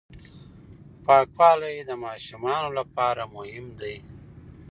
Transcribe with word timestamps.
پاکوالی 1.05 1.77
د 1.89 1.91
ماشومانو 2.05 2.69
لپاره 2.79 3.23
مهم 3.35 3.65
دی. 3.79 3.95